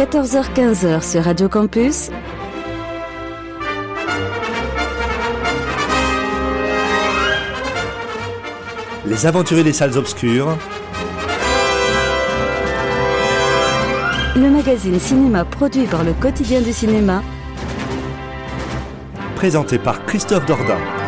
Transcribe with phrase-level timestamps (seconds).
[0.00, 2.08] 14h-15h sur Radio Campus.
[9.04, 10.56] Les aventuriers des salles obscures.
[14.36, 17.22] Le magazine cinéma produit par le quotidien du cinéma.
[19.36, 20.99] Présenté par Christophe Dordain.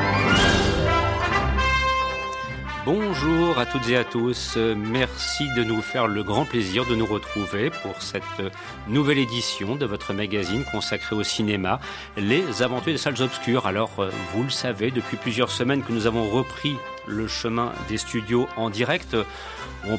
[3.52, 7.04] Bonjour à toutes et à tous, merci de nous faire le grand plaisir de nous
[7.04, 8.22] retrouver pour cette
[8.88, 11.78] nouvelle édition de votre magazine consacré au cinéma,
[12.16, 13.66] Les Aventures des Salles Obscures.
[13.66, 13.90] Alors,
[14.32, 18.70] vous le savez, depuis plusieurs semaines que nous avons repris le chemin des studios en
[18.70, 19.16] direct.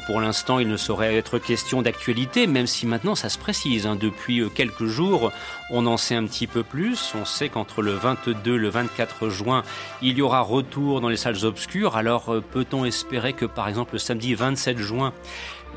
[0.06, 3.86] Pour l'instant, il ne saurait être question d'actualité, même si maintenant ça se précise.
[3.86, 3.96] Hein.
[3.96, 5.30] Depuis euh, quelques jours,
[5.70, 7.12] on en sait un petit peu plus.
[7.14, 9.62] On sait qu'entre le 22 et le 24 juin,
[10.00, 11.96] il y aura retour dans les salles obscures.
[11.96, 15.12] Alors, euh, peut-on espérer que, par exemple, le samedi 27 juin,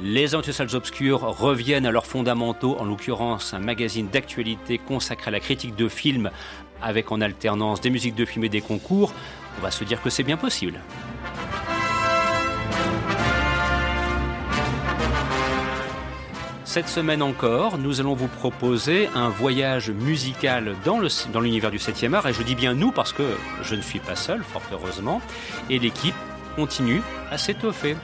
[0.02, 5.40] les salles obscures reviennent à leurs fondamentaux, en l'occurrence un magazine d'actualité consacré à la
[5.42, 6.32] critique de films
[6.82, 9.12] avec en alternance des musiques de films et des concours?
[9.58, 10.80] On va se dire que c'est bien possible.
[16.78, 22.28] Cette semaine encore, nous allons vous proposer un voyage musical dans l'univers du 7e art.
[22.28, 23.24] Et je dis bien nous parce que
[23.64, 25.20] je ne suis pas seul, fort heureusement.
[25.72, 26.14] Et l'équipe
[26.56, 27.98] continue à s'étoffer.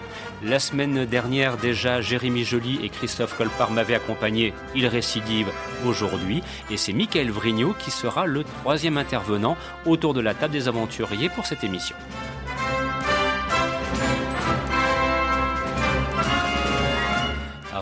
[0.43, 4.55] La semaine dernière déjà, Jérémy Joly et Christophe Colpart m'avaient accompagné.
[4.73, 5.51] Ils récidivent
[5.85, 6.41] aujourd'hui.
[6.71, 11.29] Et c'est Michael Vrignot qui sera le troisième intervenant autour de la table des aventuriers
[11.29, 11.95] pour cette émission.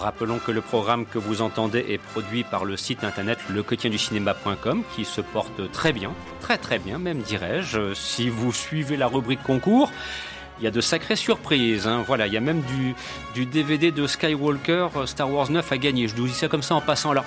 [0.01, 5.05] Rappelons que le programme que vous entendez est produit par le site internet lequotienducinéma.com qui
[5.05, 7.93] se porte très bien, très très bien même dirais-je.
[7.93, 9.91] Si vous suivez la rubrique concours,
[10.57, 11.85] il y a de sacrées surprises.
[11.87, 12.03] Hein.
[12.07, 12.63] Voilà, il y a même
[13.35, 16.07] du, DVD de Skywalker Star Wars 9 à gagner.
[16.07, 17.23] Je vous dis ça comme ça en passant là.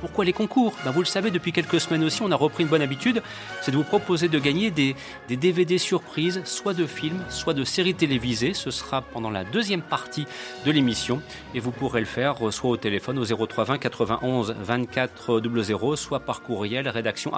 [0.00, 2.68] Pourquoi les concours ben Vous le savez, depuis quelques semaines aussi, on a repris une
[2.68, 3.22] bonne habitude,
[3.62, 4.94] c'est de vous proposer de gagner des,
[5.28, 8.54] des, DVD surprises, soit de films, soit de séries télévisées.
[8.54, 10.26] Ce sera pendant la deuxième partie
[10.64, 11.20] de l'émission
[11.54, 16.20] et vous pourrez le faire euh, soit au téléphone au 0320 91 24 00, soit
[16.20, 17.32] par courriel rédaction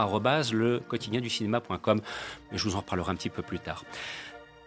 [0.52, 2.00] le quotidien du cinéma.com.
[2.52, 3.84] Mais je vous en parlerai un petit peu plus tard.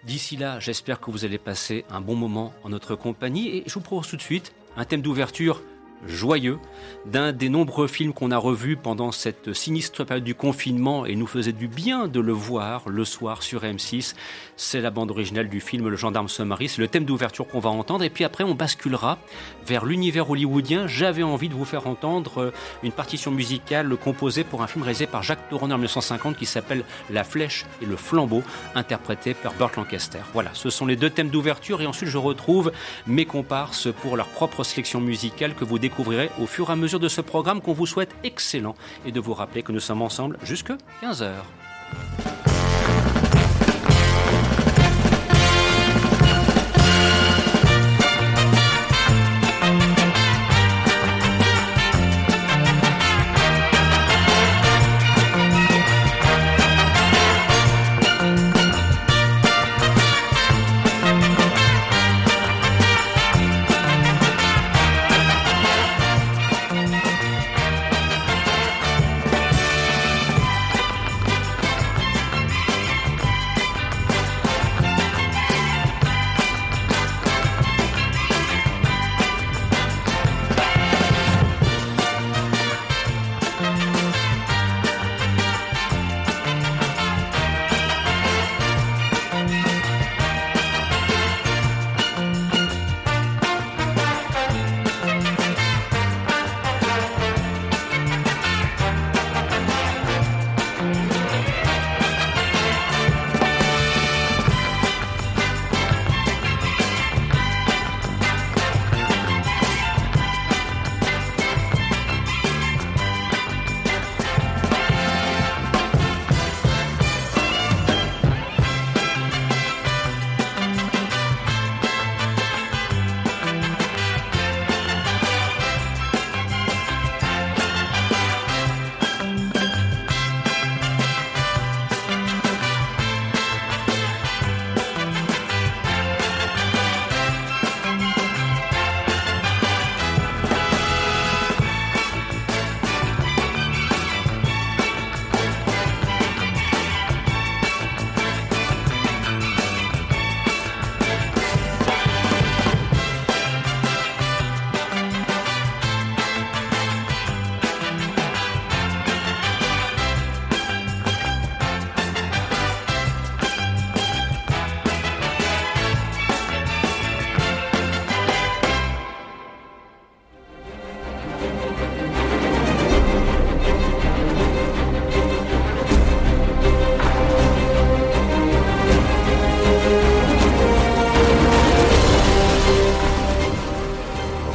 [0.03, 3.73] D'ici là, j'espère que vous allez passer un bon moment en notre compagnie et je
[3.73, 5.61] vous propose tout de suite un thème d'ouverture
[6.07, 6.59] joyeux
[7.05, 11.27] d'un des nombreux films qu'on a revus pendant cette sinistre période du confinement et nous
[11.27, 14.15] faisait du bien de le voir le soir sur M6.
[14.55, 17.69] C'est la bande originale du film Le Gendarme Summary, c'est le thème d'ouverture qu'on va
[17.69, 19.17] entendre et puis après on basculera
[19.65, 20.87] vers l'univers hollywoodien.
[20.87, 22.51] J'avais envie de vous faire entendre euh,
[22.83, 26.83] une partition musicale composée pour un film réalisé par Jacques Tourneur en 1950 qui s'appelle
[27.09, 28.43] La Flèche et le Flambeau,
[28.75, 30.19] interprété par Burt Lancaster.
[30.33, 32.71] Voilà, ce sont les deux thèmes d'ouverture et ensuite je retrouve
[33.07, 36.75] mes comparses pour leur propre sélection musicale que vous découvrez découvrirez au fur et à
[36.75, 38.73] mesure de ce programme qu'on vous souhaite excellent
[39.05, 40.71] et de vous rappeler que nous sommes ensemble jusque
[41.03, 41.33] 15h.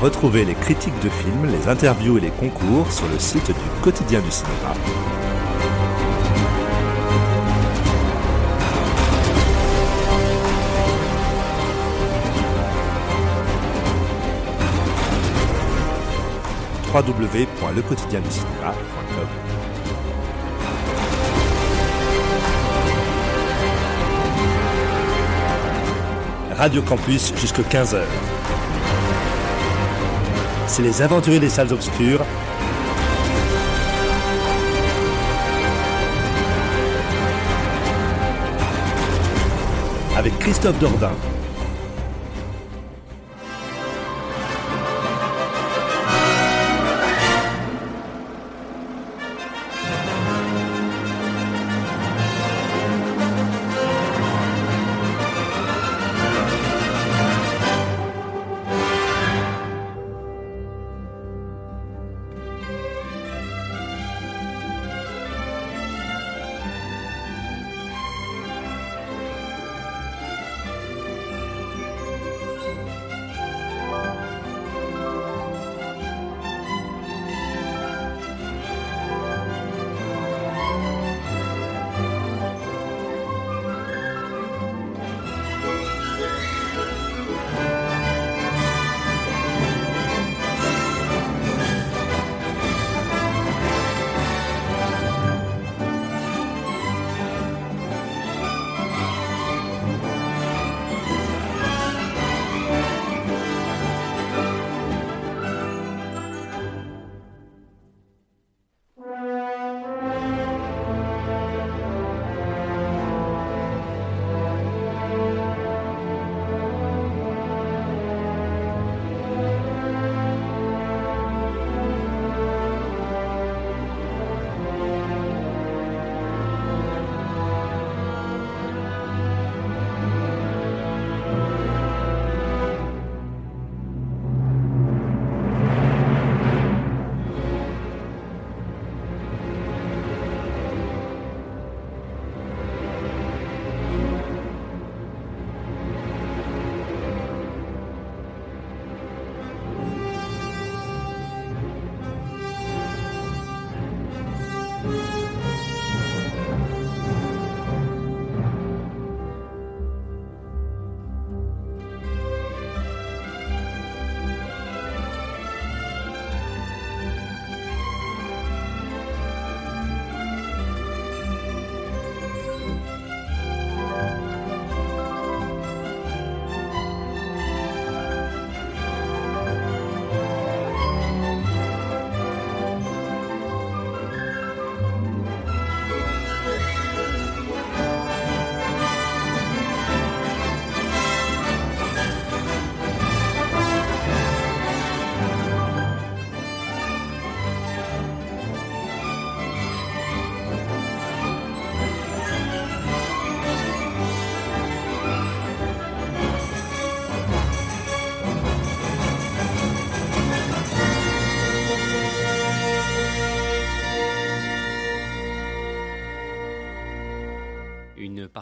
[0.00, 4.20] Retrouvez les critiques de films, les interviews et les concours sur le site du quotidien
[4.20, 4.74] du cinéma.
[16.94, 19.26] www.lequotidienducinéma.com
[26.56, 28.02] Radio Campus jusqu'à 15h.
[30.68, 32.24] C'est les aventuriers des salles obscures.
[40.16, 41.12] Avec Christophe Dordain.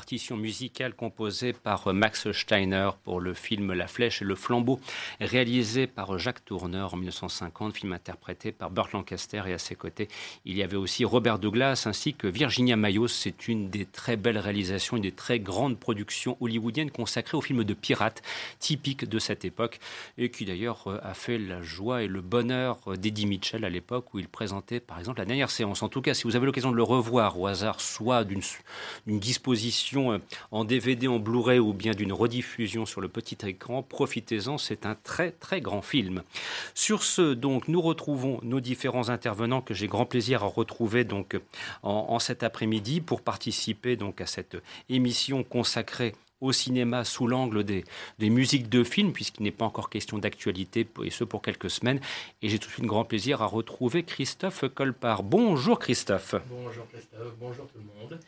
[0.07, 4.79] Partition musicale composée par Max Steiner pour le film La Flèche et le Flambeau,
[5.21, 10.09] réalisé par Jacques Tourneur en 1950, film interprété par Burt Lancaster et à ses côtés,
[10.45, 13.09] il y avait aussi Robert Douglas ainsi que Virginia Mayos.
[13.09, 17.65] C'est une des très belles réalisations, une des très grandes productions hollywoodiennes consacrées aux films
[17.65, 18.23] de pirates
[18.59, 19.79] typiques de cette époque
[20.19, 24.19] et qui d'ailleurs a fait la joie et le bonheur d'Eddie Mitchell à l'époque où
[24.19, 25.83] il présentait par exemple la dernière séance.
[25.83, 28.41] En tout cas, si vous avez l'occasion de le revoir au hasard, soit d'une
[29.07, 30.19] disposition euh,
[30.51, 34.95] en DVD, en Blu-ray ou bien d'une rediffusion sur le petit écran, profitez-en, c'est un
[35.07, 36.23] très très grand film.
[36.75, 41.39] Sur ce, donc, nous retrouvons nos différents intervenants que j'ai grand plaisir à retrouver donc
[41.83, 44.57] en, cet après-midi pour participer donc à cette
[44.91, 47.85] émission consacrée au cinéma sous l'angle des,
[48.19, 52.01] des, musiques de films, puisqu'il n'est pas encore question d'actualité, et ce pour quelques semaines.
[52.43, 55.23] Et j'ai tout de suite grand plaisir à retrouver Christophe Colpart.
[55.23, 56.35] Bonjour Christophe.
[56.51, 58.21] Bonjour Christophe, bonjour tout le monde.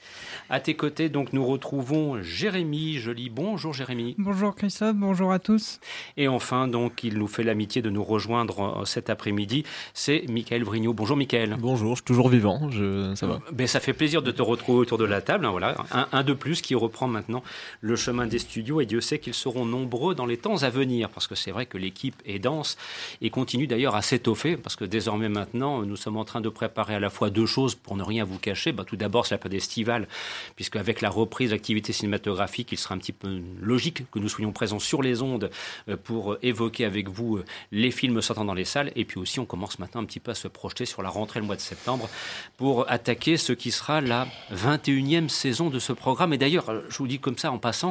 [0.48, 3.28] À tes côtés, donc, nous retrouvons Jérémy Joly.
[3.28, 4.14] Bonjour Jérémy.
[4.16, 5.78] Bonjour Christophe, bonjour à tous.
[6.16, 9.64] Et enfin, donc, il nous fait l'amitié de nous rejoindre euh, cet après-midi.
[9.92, 10.94] C'est Michael Vrignot.
[10.94, 11.56] Bonjour Michael.
[11.58, 13.14] Bonjour, je suis toujours vivant, je...
[13.14, 13.40] ça va.
[13.52, 15.44] Ben, ça fait plaisir de te retrouver autour de la table.
[15.44, 17.42] Hein, voilà, un, un de plus qui reprend maintenant
[17.80, 21.10] le chemin des studios et Dieu sait qu'ils seront nombreux dans les temps à venir
[21.10, 22.78] parce que c'est vrai que l'équipe est dense
[23.20, 26.94] et continue d'ailleurs à s'étoffer parce que désormais maintenant nous sommes en train de préparer
[26.94, 28.72] à la fois deux choses pour ne rien vous cacher.
[28.72, 30.08] Bah, tout d'abord c'est la période estivale
[30.56, 34.52] puisque avec la reprise d'activité cinématographique il sera un petit peu logique que nous soyons
[34.52, 35.50] présents sur les ondes
[35.90, 39.40] euh, pour évoquer avec vous euh, les films sortant dans les salles et puis aussi
[39.40, 41.60] on commence maintenant un petit peu à se projeter sur la rentrée le mois de
[41.60, 42.08] septembre
[42.56, 46.32] pour attaquer ce qui sera la 21e saison de ce programme.
[46.32, 47.87] Et d'ailleurs, je vous dis comme ça en passant,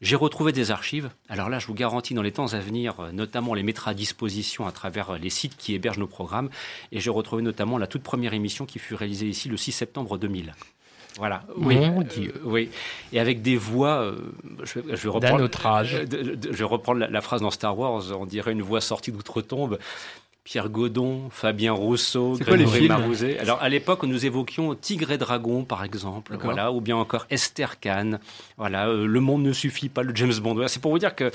[0.00, 1.10] j'ai retrouvé des archives.
[1.28, 3.94] Alors là, je vous garantis, dans les temps à venir, notamment, on les mettra à
[3.94, 6.50] disposition à travers les sites qui hébergent nos programmes.
[6.92, 10.18] Et j'ai retrouvé notamment la toute première émission qui fut réalisée ici le 6 septembre
[10.18, 10.54] 2000.
[11.18, 11.44] Voilà.
[11.56, 12.70] Oui, euh, oui.
[13.12, 14.02] Et avec des voix.
[14.02, 14.16] Euh,
[14.62, 15.94] je, vais, je âge.
[15.94, 18.02] Euh, je vais reprendre la, la, phrase dans Star Wars.
[18.18, 19.78] On dirait une voix sortie d'outre-tombe.
[20.46, 23.36] Pierre Godon, Fabien Rousseau, Grégory Marouzet.
[23.40, 27.80] Alors à l'époque, nous évoquions Tigre et Dragon, par exemple, voilà, ou bien encore Esther
[27.80, 28.20] Kahn.
[28.56, 30.68] Voilà, euh, Le Monde ne suffit pas, le James Bond.
[30.68, 31.32] C'est pour vous dire que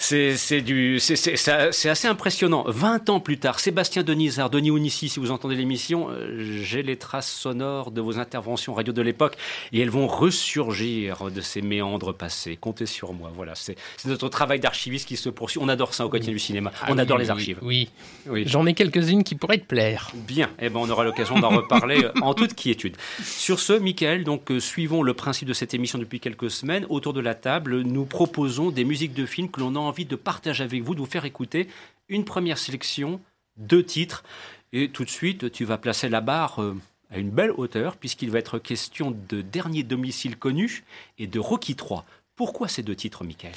[0.00, 2.64] c'est du, c'est assez impressionnant.
[2.66, 6.96] 20 ans plus tard, Sébastien Denisard, Denis Ounissi, si vous entendez l'émission, euh, j'ai les
[6.96, 9.36] traces sonores de vos interventions radio de l'époque
[9.72, 12.56] et elles vont ressurgir de ces méandres passés.
[12.60, 13.30] Comptez sur moi.
[13.36, 15.60] Voilà, c'est notre travail d'archiviste qui se poursuit.
[15.62, 16.72] On adore ça au quotidien du cinéma.
[16.82, 17.58] Ah On oui, adore oui, les archives.
[17.62, 17.88] Oui.
[18.32, 18.44] Oui.
[18.46, 20.10] J'en ai quelques-unes qui pourraient te plaire.
[20.14, 22.96] Bien, eh ben, on aura l'occasion d'en reparler euh, en toute quiétude.
[23.22, 26.86] Sur ce, Michael, donc euh, suivons le principe de cette émission depuis quelques semaines.
[26.88, 30.16] Autour de la table, nous proposons des musiques de films que l'on a envie de
[30.16, 31.68] partager avec vous, de vous faire écouter.
[32.08, 33.20] Une première sélection,
[33.58, 34.24] deux titres,
[34.72, 36.74] et tout de suite, tu vas placer la barre euh,
[37.10, 40.84] à une belle hauteur, puisqu'il va être question de Dernier domicile connu
[41.18, 42.06] et de Rocky 3.
[42.34, 43.52] Pourquoi ces deux titres, Michael?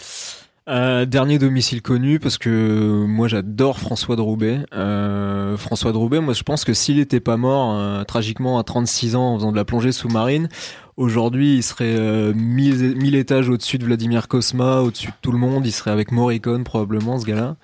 [0.67, 4.65] Euh, dernier domicile connu parce que moi j'adore François de.
[4.74, 9.15] Euh, François de moi je pense que s'il n'était pas mort euh, tragiquement à 36
[9.15, 10.50] ans en faisant de la plongée sous-marine,
[10.98, 15.38] aujourd'hui il serait euh, mille, mille étages au-dessus de Vladimir Kosma, au-dessus de tout le
[15.38, 15.67] monde.
[15.67, 17.57] Il serait avec Morricone probablement ce gars-là.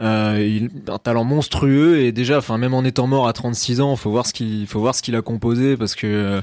[0.00, 3.94] Euh, il, un talent monstrueux et déjà, enfin même en étant mort à 36 ans,
[3.96, 6.40] faut voir ce qu'il faut voir ce qu'il a composé parce que euh,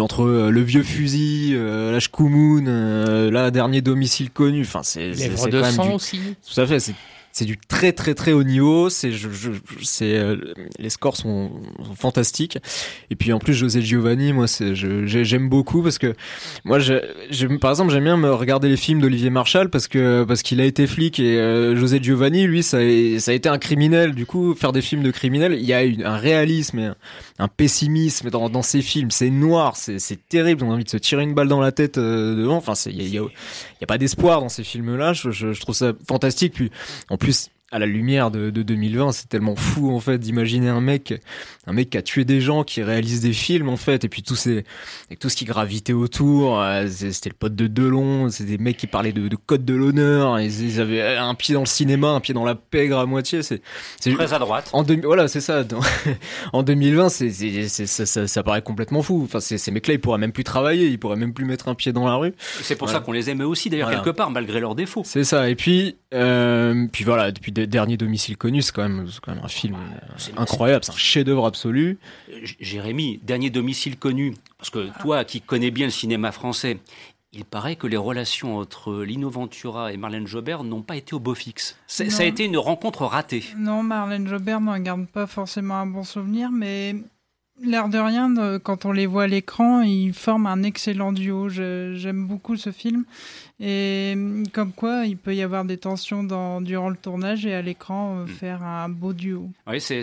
[0.00, 5.14] entre euh, le vieux fusil, euh, la Shkumun, euh, là dernier domicile connu, enfin c'est
[5.14, 6.20] c'est quand même sang du- aussi.
[6.54, 6.94] tout à fait, c'est
[7.32, 8.90] c'est du très très très haut niveau.
[8.90, 9.50] C'est je, je,
[9.82, 10.36] c'est euh,
[10.78, 11.50] les scores sont,
[11.96, 12.58] fantastiques.
[13.10, 16.14] Et puis en plus José Giovanni, moi c'est je- j'ai- j'aime beaucoup parce que
[16.64, 20.42] moi j'aime- par exemple j'aime bien me regarder les films d'Olivier Marshall parce que parce
[20.42, 23.58] qu'il a été flic et euh, José Giovanni lui ça a, ça a été un
[23.58, 24.14] criminel.
[24.14, 26.90] Du coup faire des films de criminels, il y a une- un réalisme, et
[27.38, 29.10] un, pessimisme dans dans ces films.
[29.10, 30.64] C'est noir, c'est terrible.
[30.64, 32.56] On a envie de se tirer une balle dans la tête euh, devant.
[32.56, 35.12] Enfin il y a, y y a pas d'espoir dans ces films-là.
[35.12, 36.52] Je, je, je trouve ça fantastique.
[36.54, 36.70] Puis
[37.22, 41.14] plus, à la lumière de, de 2020, c'est tellement fou en fait d'imaginer un mec,
[41.66, 44.22] un mec qui a tué des gens, qui réalise des films en fait, et puis
[44.22, 44.64] tout ces,
[45.10, 46.60] et tout ce qui gravitait autour.
[46.60, 49.74] euh, C'était le pote de Delon, c'est des mecs qui parlaient de, de code de
[49.74, 50.38] l'honneur.
[50.38, 53.42] Ils, ils avaient un pied dans le cinéma, un pied dans la pègre à moitié.
[53.42, 53.62] C'est,
[54.14, 54.68] Très à droite.
[54.72, 55.64] en deux- voilà, c'est ça.
[55.64, 55.80] Dans-
[56.52, 57.30] en 2020, c'est,
[57.68, 59.22] ça, ça, ça paraît complètement fou.
[59.24, 61.74] Enfin, ces, ces mecs-là, ils pourraient même plus travailler, ils pourraient même plus mettre un
[61.74, 62.34] pied dans la rue.
[62.62, 63.00] C'est pour Voilà.
[63.00, 64.02] ça qu'on les aimait aussi, d'ailleurs, Voilà.
[64.02, 65.02] quelque part, malgré leurs défauts.
[65.06, 65.48] C'est ça.
[65.48, 69.34] Et puis, euh, puis voilà, depuis des derniers domiciles connus, c'est quand même, c'est quand
[69.34, 70.84] même un film euh, c'est- incroyable.
[70.84, 71.98] C'est un chef-d'œuvre absolu.
[72.60, 76.78] Jérémy, dernier domicile connu, parce que toi qui connais bien le cinéma français,
[77.32, 81.20] il paraît que les relations entre Lino Ventura et Marlène Jobert n'ont pas été au
[81.20, 81.76] beau fixe.
[81.86, 83.42] C'est- Ça a été une rencontre ratée.
[83.56, 86.94] Non, Marlène Jobert n'en garde pas forcément un bon souvenir, mais
[87.62, 91.48] l'air de rien, quand on les voit à l'écran, ils forment un excellent duo.
[91.48, 93.04] Je- J'aime beaucoup ce film.
[93.64, 97.54] Et hum, comme quoi, il peut y avoir des tensions dans, durant le tournage et
[97.54, 99.48] à l'écran euh, faire un beau duo.
[99.68, 100.02] Oui, c'est-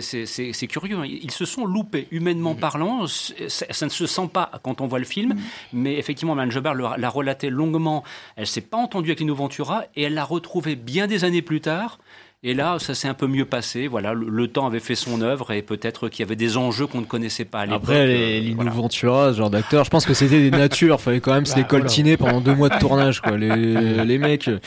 [0.66, 0.96] curieux.
[0.96, 1.04] hein.
[1.06, 3.06] Ils se sont loupés, humainement parlant.
[3.06, 5.34] C'est- Ça, ne se sent pas quand on voit le film,
[5.74, 6.34] mais effectivement,
[6.72, 8.02] le- l'a relaté longuement.
[8.36, 11.60] Elle s'est pas entendue avec Lino Ventura et elle l'a retrouvé bien des années plus
[11.60, 11.98] tard.
[12.42, 13.86] Et là, ça s'est un peu mieux passé.
[13.86, 16.86] Voilà, le, le temps avait fait son œuvre et peut-être qu'il y avait des enjeux
[16.86, 17.82] qu'on ne connaissait pas à l'époque.
[17.82, 18.70] Après, les Euh, voilà.
[18.70, 21.02] Ventura, ce genre d'acteur, je pense que c'était des natures.
[21.02, 23.36] Fallait quand même se Bah, les coltiner pendant deux mois de tournage, quoi.
[23.36, 23.48] Les,
[24.06, 24.58] les mecs, euh,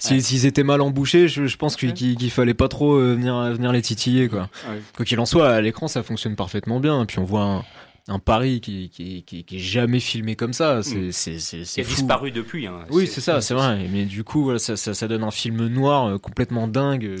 [0.00, 3.36] s'ils étaient mal embouchés, je, je pense qu'il qu'il- qu'il fallait pas trop euh, venir,
[3.52, 4.48] venir les titiller, quoi.
[4.68, 4.80] Ouais.
[4.96, 7.00] Quoi qu'il en soit, à l'écran, ça fonctionne parfaitement bien.
[7.00, 7.64] Et puis on voit un,
[8.08, 10.82] un Paris qui, qui, qui, qui est jamais filmé comme ça.
[10.82, 11.12] C'est, Mm.
[11.12, 11.90] c'est, fou.
[11.94, 12.66] disparu depuis.
[12.66, 12.80] hein.
[12.90, 13.86] Oui, c'est ça, c'est vrai.
[13.92, 17.04] Mais du coup, voilà, ça, ça, ça donne un film noir euh, complètement dingue.
[17.04, 17.16] euh,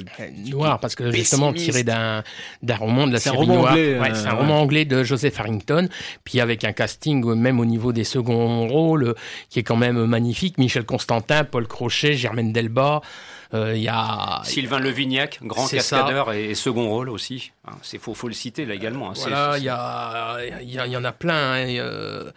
[0.50, 2.22] Noir, parce que justement tiré d'un
[2.62, 3.72] d'un roman de la C'est un série roman noire.
[3.72, 4.38] anglais, Ouais, euh, c'est un ouais.
[4.40, 5.88] roman anglais de Joseph Harrington,
[6.24, 9.14] puis avec un casting euh, même au niveau des seconds rôles euh,
[9.48, 10.58] qui est quand même magnifique.
[10.58, 13.00] Michel Constantin, Paul Crochet, Germaine Delba.
[13.54, 15.98] Euh, Il y a Sylvain Levignac, grand C'est ça.
[15.98, 17.52] cascadeur et, second rôle aussi.
[17.92, 19.10] Il faut, faut le citer là également.
[19.10, 19.14] hein.
[19.14, 21.52] C'est- Voilà, c'est- il y, a, il y, a- il y en a plein.
[21.54, 22.30] hein, euh,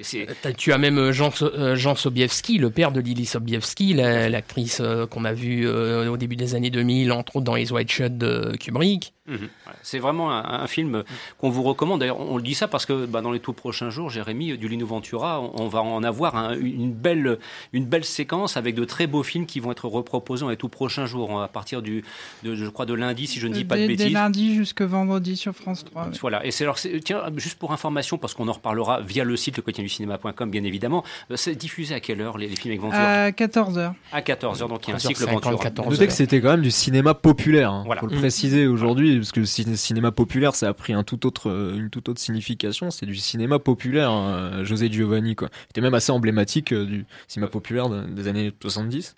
[0.00, 3.94] c'est T'as- Tu as même euh, Jean, euh, Jean Sobiewski, le père de Lily Sobiewski,
[3.94, 7.54] la- l'actrice euh, qu'on a vue euh, au début des années 2000, entre autres dans
[7.56, 9.12] les White Shot de Kubrick.
[9.28, 9.48] Mhm.
[9.82, 11.04] C'est vraiment un, un film
[11.38, 12.00] qu'on vous recommande.
[12.00, 14.68] D'ailleurs, on le dit ça parce que bah, dans les tout prochains jours, Jérémy, du
[14.68, 17.38] Lino Ventura, on, on va en avoir un- une, belle,
[17.72, 20.68] une belle séquence avec de très beaux films qui vont être reproposés dans les tout
[20.68, 22.04] prochains jours, à partir du,
[22.42, 24.12] de, je crois, de lundi, si je ne dis pas de dès, dès bêtises.
[24.14, 26.04] lundi jusque vendredi sur France 3.
[26.04, 26.08] ouais.
[26.20, 26.44] Voilà.
[26.46, 29.56] Et c'est alors, c'est- tiens, juste pour information, parce qu'on en reparlera via le site
[29.58, 31.04] lequotidienducinéma.com, bien évidemment.
[31.30, 33.00] euh, C'est diffusé à quelle heure les, les films avec Ventura?
[33.02, 33.92] À 14h.
[34.12, 35.70] À 14h, donc il y a un cycle 14h50, Ventura.
[35.70, 35.90] 14h.
[35.90, 37.70] Notez que c'était quand même du cinéma populaire.
[37.72, 37.82] Hein.
[37.86, 38.00] Voilà.
[38.00, 38.20] Faut le Mm.
[38.20, 41.76] préciser aujourd'hui, parce que le ciné- cinéma populaire, ça a pris un tout autre, euh,
[41.76, 42.90] une toute autre signification.
[42.90, 45.48] C'est du cinéma populaire, hein, José Giovanni, quoi.
[45.68, 49.14] C'était même assez emblématique euh, du cinéma populaire de- des années 70.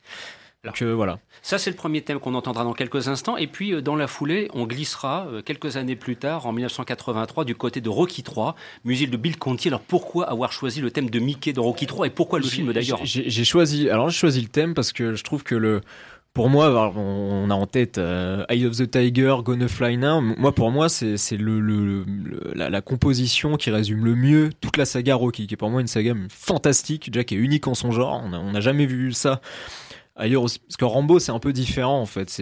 [0.63, 1.19] Donc euh, voilà.
[1.41, 3.39] Ça, c'est le premier thème qu'on entendra dans quelques instants.
[3.39, 7.47] Et puis, euh, dans la foulée, on glissera euh, quelques années plus tard, en 1983,
[7.47, 9.69] du côté de Rocky 3, musique de Bill Conti.
[9.69, 12.75] Alors, pourquoi avoir choisi le thème de Mickey de Rocky 3 et pourquoi le film
[12.75, 15.81] d'ailleurs J'ai j'ai choisi, alors j'ai choisi le thème parce que je trouve que le,
[16.33, 20.21] pour moi, on a en tête euh, Eye of the Tiger, Gonna Fly Now.
[20.21, 22.05] Moi, pour moi, c'est le,
[22.55, 25.89] la, composition qui résume le mieux toute la saga Rocky, qui est pour moi une
[25.89, 28.23] saga fantastique, déjà qui est unique en son genre.
[28.25, 29.41] On n'a jamais vu ça
[30.21, 30.43] ailleurs.
[30.43, 32.41] Parce que Rambo, c'est un peu différent en fait.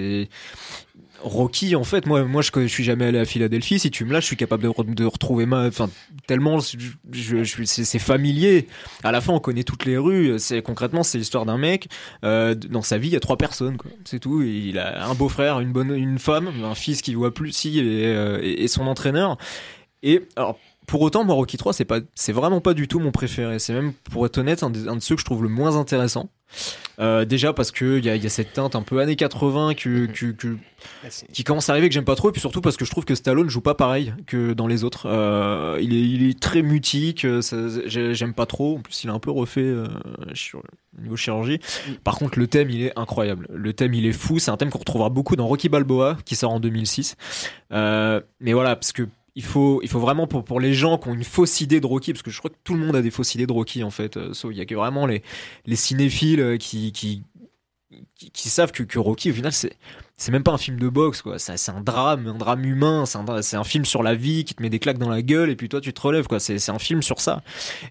[1.20, 3.78] Rocky, en fait, moi, moi, je, je suis jamais allé à Philadelphie.
[3.78, 5.90] Si tu me lâches, je suis capable de, de retrouver ma, enfin,
[6.26, 6.76] tellement, je,
[7.12, 8.66] je, je c'est familier.
[9.02, 10.38] À la fin, on connaît toutes les rues.
[10.38, 11.88] C'est concrètement, c'est l'histoire d'un mec.
[12.24, 13.76] Euh, dans sa vie, il y a trois personnes.
[14.04, 14.42] C'est tout.
[14.42, 18.06] Il a un beau-frère, une bonne, une femme, un fils qui voit plus, si, et,
[18.06, 19.38] euh, et son entraîneur.
[20.02, 23.12] Et alors, pour autant, moi, Rocky 3, c'est pas, c'est vraiment pas du tout mon
[23.12, 23.58] préféré.
[23.60, 25.76] C'est même, pour être honnête, un, des- un de ceux que je trouve le moins
[25.76, 26.28] intéressant.
[26.98, 29.74] Euh, déjà parce que il y a, y a cette teinte un peu années 80
[29.74, 30.56] que, que, que-
[31.30, 33.04] qui commence à arriver que j'aime pas trop et puis surtout parce que je trouve
[33.04, 35.06] que Stallone joue pas pareil que dans les autres.
[35.10, 37.42] Euh, il, est, il est très mutique euh,
[37.86, 38.78] j'aime pas trop.
[38.78, 39.88] En plus il est un peu refait euh,
[40.98, 41.60] niveau chirurgie.
[42.02, 43.46] Par contre le thème il est incroyable.
[43.52, 44.38] Le thème il est fou.
[44.38, 47.16] C'est un thème qu'on retrouvera beaucoup dans Rocky Balboa qui sort en 2006
[47.72, 49.02] Euh, mais voilà parce que
[49.38, 52.30] il faut, vraiment pour, les gens qui ont une fausse idée de Rocky, parce que
[52.32, 54.16] je crois que tout le monde a des fausses idées de Rocky en fait.
[54.16, 55.22] euh, il y a que vraiment les,
[55.64, 57.22] les cinéphiles euh, qui, qui,
[58.16, 59.76] qui, qui savent que, que Rocky au final c'est
[60.18, 61.38] c'est même pas un film de boxe quoi.
[61.38, 64.62] C'est un drame un drame humain c'est un, un film sur la vie qui te
[64.62, 66.40] met des claques dans la gueule et puis toi tu te relèves quoi.
[66.40, 67.42] C'est un film sur ça.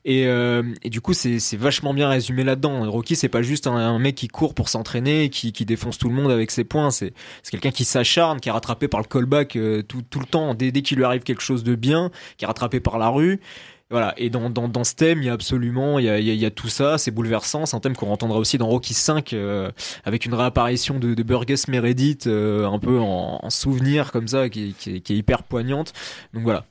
[0.05, 2.91] Et, euh, et du coup c'est vachement bien résumé là-dedans.
[2.91, 6.09] Rocky c'est pas juste un, un mec qui court pour s'entraîner qui, qui défonce tout
[6.09, 6.91] le monde avec ses poings.
[6.91, 7.13] C'est
[7.43, 10.53] c'est quelqu'un qui s'acharne qui est rattrapé par le callback euh, tout, tout le temps.
[10.53, 13.39] Dès qu'il lui arrive quelque chose de bien qui est rattrapé par la rue
[13.89, 16.27] voilà, et dans, dans, dans ce thème, il y a absolument, il y a, il
[16.27, 19.31] y a, tout ça, c'est bouleversant, c'est un thème qu'on entendra aussi dans Rocky 5,
[19.31, 19.71] euh,
[20.03, 24.73] avec une réapparition de, Burgess Meredith, euh, un peu en, en souvenir comme ça, qui,
[24.73, 25.93] qui est hyper poignante.
[26.33, 26.65] Donc voilà.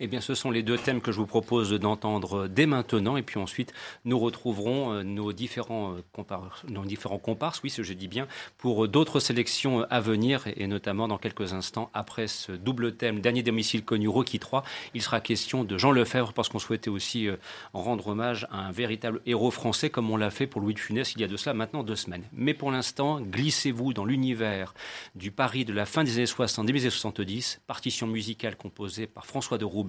[0.00, 3.16] Eh bien, ce sont les deux thèmes que je vous propose d'entendre dès maintenant.
[3.16, 3.72] Et puis ensuite,
[4.04, 8.26] nous retrouverons euh, nos différents, euh, compar- nos différents comparses, oui, ce je dis bien,
[8.58, 10.48] pour d'autres sélections à venir.
[10.56, 15.02] Et notamment, dans quelques instants, après ce double thème, dernier domicile connu, Rocky 3, il
[15.02, 17.36] sera question de Jean Lefebvre, parce qu'on souhaitait aussi euh,
[17.72, 21.12] rendre hommage à un véritable héros français, comme on l'a fait pour Louis de Funès
[21.14, 22.24] il y a de cela maintenant deux semaines.
[22.32, 24.74] Mais pour l'instant, glissez-vous dans l'univers
[25.14, 29.06] du Paris de la fin des années 60, début des années 70, partition musicale composée
[29.06, 29.83] par François de Roubaix,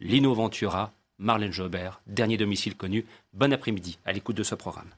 [0.00, 3.04] Lino Ventura, Marlène Jobert, dernier domicile connu.
[3.32, 4.90] Bon après-midi à l'écoute de ce programme.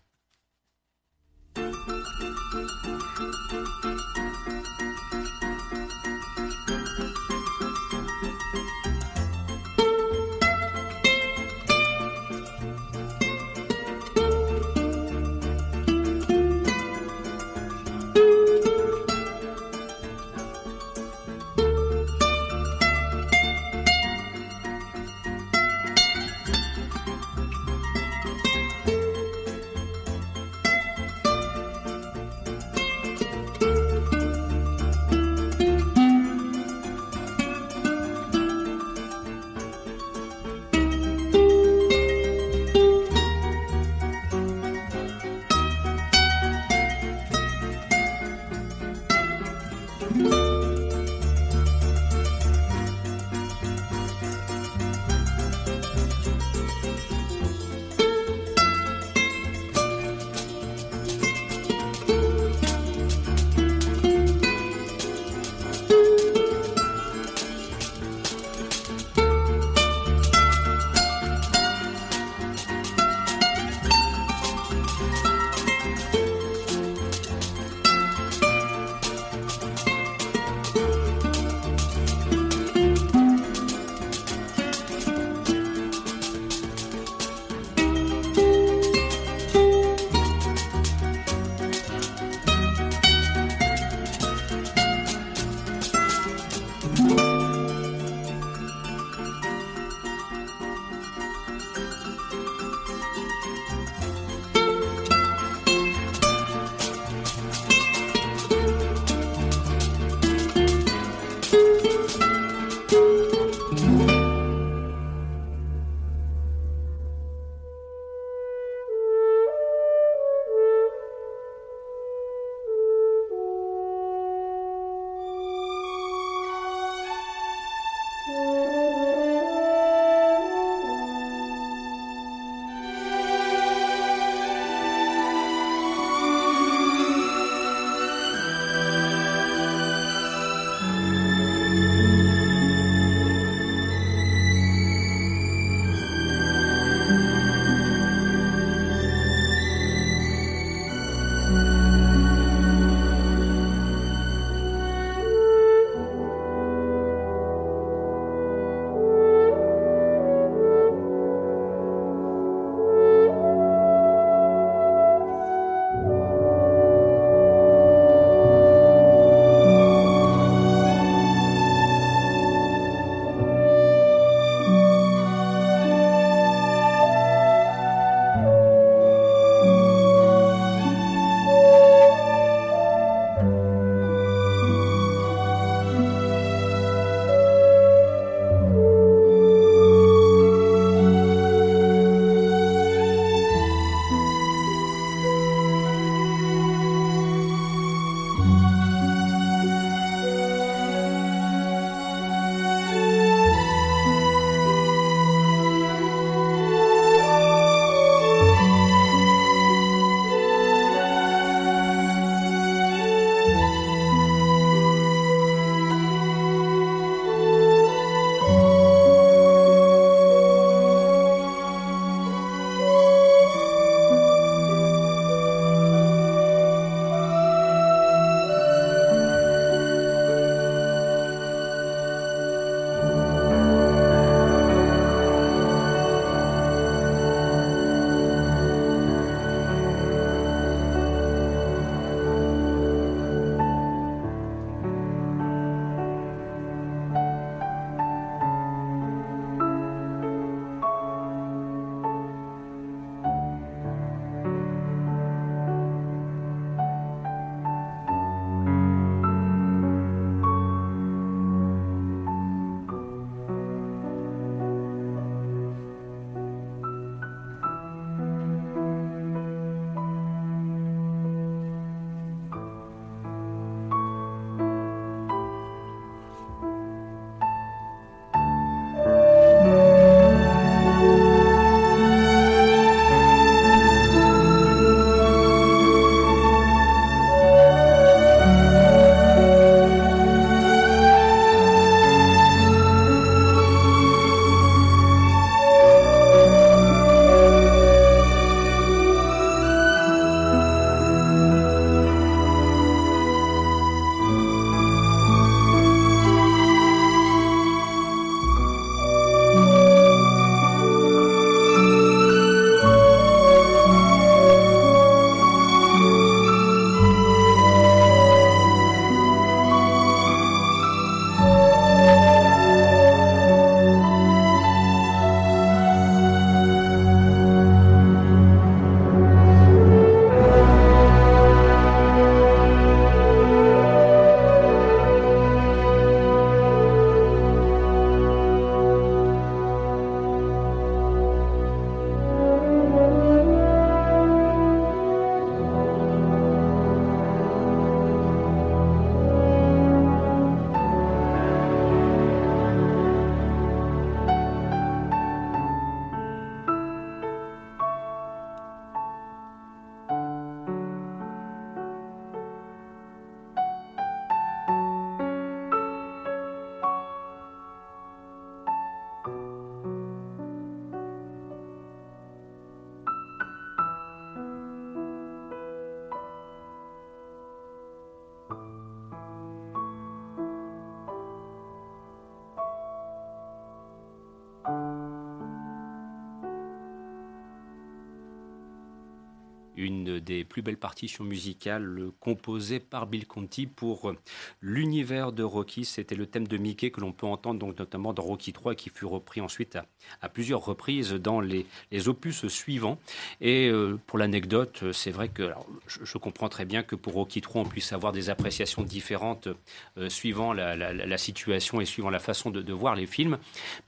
[390.04, 394.12] Une des plus belles partitions musicales composées par Bill Conti pour
[394.60, 395.84] l'univers de Rocky.
[395.84, 398.90] C'était le thème de Mickey que l'on peut entendre donc notamment dans Rocky 3 qui
[398.90, 399.78] fut repris ensuite
[400.20, 401.66] à, plusieurs reprises dans les,
[402.06, 402.98] opus suivants.
[403.40, 405.50] Et euh, pour l'anecdote, c'est vrai que
[405.86, 409.48] je, comprends très bien que pour Rocky 3 on puisse avoir des appréciations différentes
[409.96, 413.38] euh, suivant la, situation et suivant la façon de, voir les films.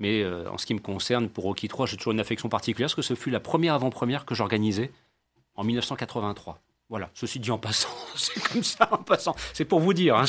[0.00, 2.86] Mais euh, en ce qui me concerne, pour Rocky 3, j'ai toujours une affection particulière
[2.86, 4.90] parce que ce fut la première avant-première que j'organisais
[5.56, 6.60] en 1983.
[6.88, 9.34] Voilà, ceci dit en passant, c'est comme ça en passant.
[9.52, 10.16] C'est pour vous dire.
[10.16, 10.24] Hein,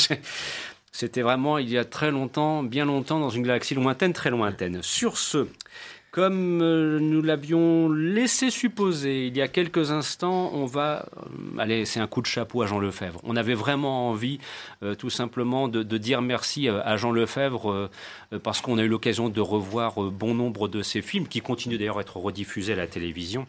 [0.91, 4.81] c'était vraiment il y a très longtemps, bien longtemps, dans une galaxie lointaine, très lointaine.
[4.81, 5.47] Sur ce,
[6.17, 11.05] comme euh, nous l'avions laissé supposer il y a quelques instants, on va...
[11.17, 13.19] Euh, allez, c'est un coup de chapeau à Jean Lefebvre.
[13.23, 14.39] On avait vraiment envie,
[14.81, 17.91] euh, tout simplement, de, dire merci à Jean Lefebvre,
[18.41, 21.99] parce qu'on a eu l'occasion de revoir bon nombre de ses films, qui continuent d'ailleurs
[21.99, 23.45] à être rediffusés à la télévision.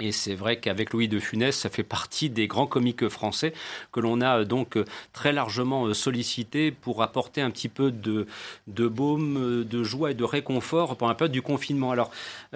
[0.00, 3.52] Et c'est vrai qu'avec Louis de Funès, ça fait partie des grands comiques français
[3.92, 7.90] que l'on a euh, donc euh, très largement euh, sollicité pour apporter un petit peu
[7.90, 8.26] de,
[8.66, 11.90] baume, de joie et de réconfort pendant la période du confinement.
[11.90, 12.10] Alors,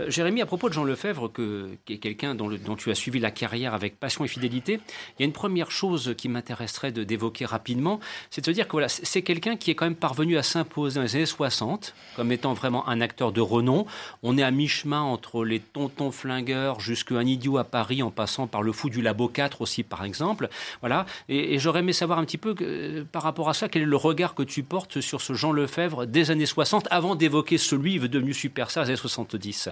[0.09, 3.31] Jérémy, à propos de Jean Lefebvre, qui est quelqu'un dont, dont, tu as suivi la
[3.31, 4.81] carrière avec passion et fidélité,
[5.19, 8.73] il y a une première chose qui m'intéresserait d'évoquer rapidement, c'est de se dire que
[8.73, 12.33] voilà, c'est quelqu'un qui est quand même parvenu à s'imposer dans les années 60 comme
[12.33, 13.87] étant vraiment un acteur de renom.
[14.23, 18.47] On est à mi-chemin entre les tontons flingueurs jusqu'à un idiot à Paris en passant
[18.47, 20.49] par le fou du Labo 4 aussi, par exemple.
[20.81, 21.07] Voilà.
[21.29, 23.97] Et, j'aurais aimé savoir un petit peu que, par rapport à ça, quel est le
[23.97, 28.35] regard que tu portes sur ce Jean Lefebvre des années 60 avant d'évoquer celui devenu
[28.35, 29.71] superstar des années 70.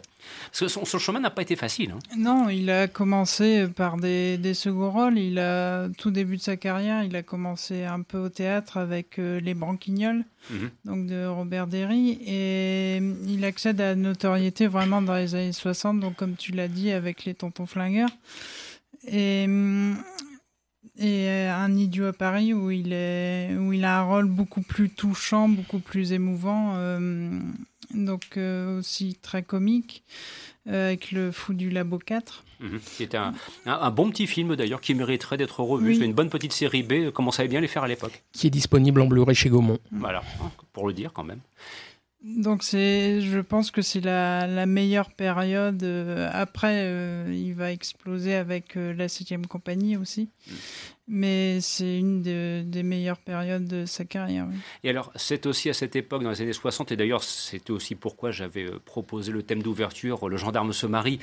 [0.50, 1.92] Parce que son, chemin n'a pas été facile.
[1.92, 1.98] Hein.
[2.16, 5.18] Non, il a commencé par des, des, seconds rôles.
[5.18, 9.18] Il a, tout début de sa carrière, il a commencé un peu au théâtre avec
[9.18, 10.24] euh, Les Branquignoles.
[10.50, 10.70] Mhm.
[10.84, 12.18] donc de Robert Derry.
[12.26, 16.68] Et il accède à la notoriété vraiment dans les années 60, donc comme tu l'as
[16.68, 18.10] dit, avec les tontons flingueurs.
[19.06, 19.46] Et,
[20.98, 24.88] et un idiot à Paris où il, est, où il a un rôle beaucoup plus
[24.88, 27.38] touchant, beaucoup plus émouvant, euh,
[27.92, 30.04] donc euh, aussi très comique,
[30.68, 32.44] euh, avec le fou du Labo 4.
[32.60, 32.80] Mhm.
[32.80, 33.34] Qui était un,
[33.66, 35.96] un, bon petit film d'ailleurs qui mériterait d'être revu.
[35.96, 38.22] C'est une bonne petite série B, comme on savait bien les faire à l'époque.
[38.32, 39.78] Qui est disponible en Blu-ray chez Gaumont.
[39.90, 40.22] Voilà,
[40.72, 41.40] pour le dire quand même.
[42.24, 45.82] Donc c'est, je pense que c'est la, la, meilleure période.
[45.82, 50.30] Euh, après, euh, il va exploser avec euh, la septième compagnie aussi.
[51.06, 54.46] Mais c'est une des meilleures périodes de sa carrière.
[54.82, 57.94] Et alors, c'est aussi à cette époque, dans les années 60, et d'ailleurs, c'était aussi
[57.94, 61.18] pourquoi j'avais proposé le thème d'ouverture, Le gendarme se marie.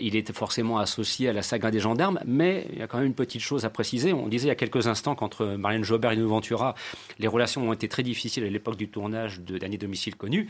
[0.00, 3.08] il était forcément associé à la saga des gendarmes, mais il y a quand même
[3.08, 4.12] une petite chose à préciser.
[4.14, 6.74] On disait il y a quelques instants qu'entre Marianne Jobert et Nous Ventura,
[7.18, 10.48] les relations ont été très difficiles à l'époque du tournage de Dernier domicile connu.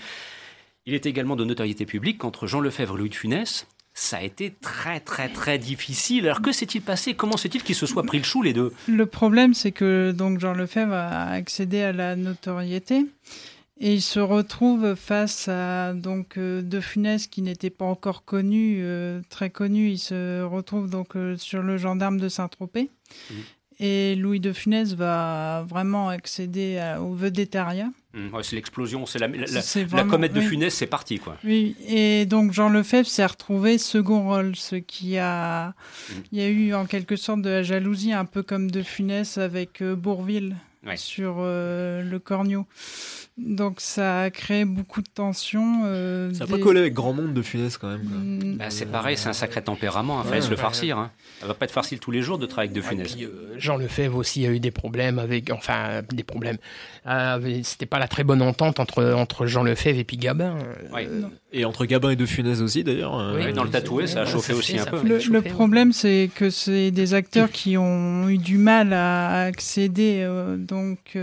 [0.86, 4.22] Il est également de notoriété publique qu'entre Jean Lefebvre et Louis de Funès, ça a
[4.22, 6.24] été très très très difficile.
[6.26, 7.14] Alors que s'est-il passé?
[7.14, 8.72] Comment s'est-il qu'ils se soient pris le chou les deux?
[8.88, 13.06] Le problème c'est que donc Jean Lefebvre a accédé à la notoriété
[13.82, 18.80] et il se retrouve face à donc euh, De Funès qui n'était pas encore connu,
[18.82, 19.88] euh, très connu.
[19.88, 22.90] Il se retrouve donc euh, sur le gendarme de Saint-Tropez.
[23.30, 23.34] Mmh.
[23.80, 27.88] Et Louis de Funès va vraiment accéder au vedettariat.
[28.12, 31.20] Mmh, c'est l'explosion, c'est la, la, comète de Funès, c'est parti.
[31.20, 31.36] Quoi.
[31.44, 35.68] Oui, et donc Jean Lefebvre s'est retrouvé second rôle, ce qui a.
[35.68, 36.14] Mmh.
[36.32, 39.38] Il y a eu en quelque sorte de la jalousie, un peu comme de Funès
[39.38, 40.56] avec euh, Bourville
[40.96, 42.66] sur euh, le Cornio.
[43.38, 45.82] Donc ça a créé beaucoup de tensions.
[45.84, 48.02] Euh, ça n'a pas collé avec grand monde de Funès quand même.
[48.02, 48.56] Mm.
[48.56, 50.22] Bah, c'est pareil, c'est un sacré tempérament.
[50.22, 50.98] Il fallait se le farcir.
[50.98, 51.10] Hein.
[51.40, 53.16] Ça va pas être facile tous les jours de travailler avec de Funès.
[53.18, 56.58] Euh, Jean Lefebvre aussi a eu des problèmes avec, enfin des problèmes.
[57.06, 60.58] Euh, C'était pas la très bonne entente entre entre Jean Lefebvre et puis Gabin.
[60.94, 61.22] Euh,
[61.52, 63.32] et entre Gabin et de Funès aussi d'ailleurs.
[63.34, 65.00] Oui, dans le tatoué, ça a chauffé aussi un peu.
[65.02, 71.16] Le, problème, c'est que c'est des acteurs qui ont eu du mal à accéder, donc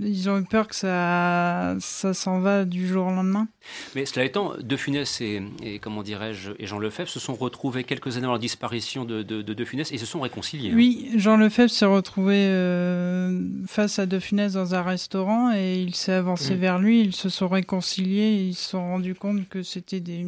[0.00, 3.48] ils ont eu peur que ça, ça s'en va du jour au lendemain.
[3.94, 5.42] Mais cela étant, De Funès et,
[5.80, 9.42] comment dirais-je et Jean Lefebvre se sont retrouvés quelques années avant la disparition de De,
[9.42, 10.70] de, Funès et se sont réconciliés.
[10.70, 10.76] Hein.
[10.76, 15.94] Oui, Jean Lefebvre s'est retrouvé euh, face à De Funès dans un restaurant et il
[15.94, 16.58] s'est avancé mm.
[16.58, 17.00] vers lui.
[17.00, 20.24] Ils se sont réconciliés et ils se sont rendus compte que c'était des,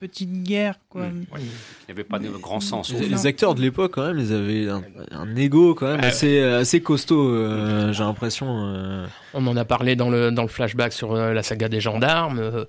[0.00, 0.76] petite guerre.
[0.88, 1.02] Quoi.
[1.02, 1.26] Hmm.
[1.36, 2.90] Il n'y avait pas de grand sens.
[2.92, 4.82] Les, acteurs de l'époque, quand même, ils avaient un,
[5.12, 8.46] un ego quand même ah assez, assez costaud, euh, j'ai l'impression.
[8.48, 9.06] Euh.
[9.34, 12.64] On en a parlé dans le, dans le flashback sur euh, la saga des gendarmes.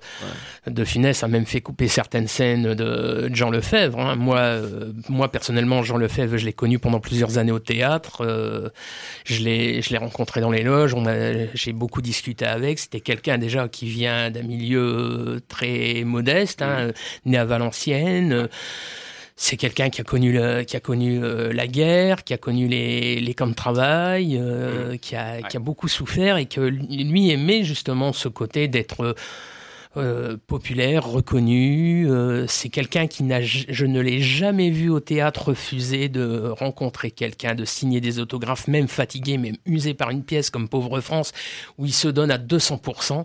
[0.66, 3.98] De Finesse a même fait couper certaines scènes de Jean Lefebvre.
[3.98, 4.16] Hein.
[4.16, 4.58] Moi,
[5.08, 8.22] moi, personnellement, Jean Lefebvre, je l'ai connu pendant plusieurs années au théâtre.
[9.24, 10.94] je l'ai rencontré dans les loges.
[11.54, 12.78] J'ai beaucoup discuté avec.
[12.78, 16.60] C'était quelqu'un déjà qui vient d'un milieu très modeste.
[16.60, 16.92] Hein,
[17.24, 18.48] né à Valenciennes.
[19.36, 22.68] c'est quelqu'un qui a connu le, qui a connu euh, la guerre, qui a connu
[22.68, 24.98] les, les camps de travail, euh, mmh.
[24.98, 29.14] qui, a, qui a beaucoup souffert et que lui aimait justement ce côté d'être
[29.98, 32.10] euh, populaire, reconnu.
[32.10, 37.10] Euh, c'est quelqu'un qui n'a, je ne l'ai jamais vu au théâtre refuser de rencontrer
[37.10, 41.32] quelqu'un, de signer des autographes, même fatigué, même usé par une pièce comme Pauvre France,
[41.76, 43.22] où il se donne à 200%.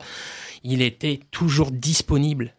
[0.66, 2.54] Il était toujours disponible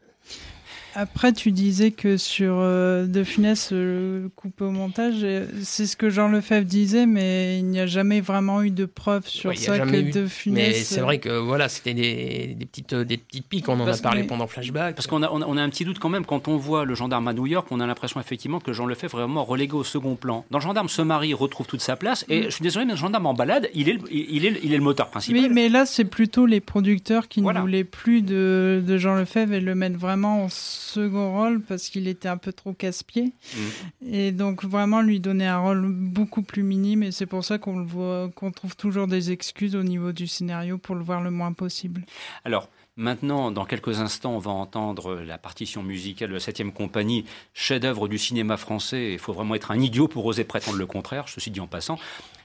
[0.95, 5.97] après, tu disais que sur euh, De Funès, euh, coupé au montage, euh, c'est ce
[5.97, 9.79] que Jean Lefebvre disait, mais il n'y a jamais vraiment eu de preuves sur ça
[9.79, 10.69] que De Funès.
[10.69, 13.97] Mais c'est vrai que voilà, c'était des, des, petites, des petites piques, on en a
[13.99, 14.95] parlé pendant Flashback.
[14.95, 17.29] Parce qu'on a, on a, un petit doute quand même, quand on voit le gendarme
[17.29, 20.17] à New York, on a l'impression effectivement que Jean Lefebvre est vraiment relégué au second
[20.17, 20.45] plan.
[20.51, 22.45] Dans le gendarme se marie, retrouve toute sa place, et mm.
[22.45, 24.79] je suis désolé, mais le gendarme en balade, il est, le, il est, il est
[24.79, 25.43] le moteur principal.
[25.43, 29.53] Oui, mais là, c'est plutôt les producteurs qui ne voulaient plus de, de Jean Lefebvre
[29.53, 30.49] et le mettre vraiment en
[30.79, 33.33] second rôle parce qu'il était un peu trop casse-pied.
[33.55, 34.13] Mm.
[34.13, 37.79] Et donc vraiment lui donner un rôle beaucoup plus minime et c'est pour ça qu'on
[37.79, 41.31] le voit, qu'on trouve toujours des excuses au niveau du scénario pour le voir le
[41.31, 42.05] moins possible.
[42.45, 47.25] Alors, Maintenant, dans quelques instants, on va entendre la partition musicale de la 7 compagnie,
[47.55, 49.13] chef-d'œuvre du cinéma français.
[49.13, 51.97] Il faut vraiment être un idiot pour oser prétendre le contraire, ceci dit en passant.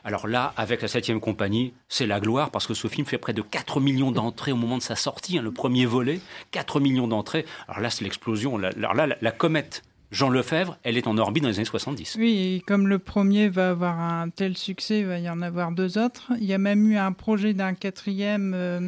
[0.03, 3.33] Alors là, avec la 7 compagnie, c'est la gloire parce que ce film fait près
[3.33, 6.19] de 4 millions d'entrées au moment de sa sortie, hein, le premier volet,
[6.51, 7.47] 4 millions d'entrées.
[7.67, 8.55] Alors là, c'est l'explosion.
[8.57, 12.15] Alors là, la, comète Jean Lefebvre, elle est en orbite dans les années 70.
[12.19, 15.71] Oui, et comme le premier va avoir un tel succès, il va y en avoir
[15.71, 16.31] deux autres.
[16.39, 18.53] Il y a même eu un projet d'un quatrième.
[18.53, 18.81] Euh,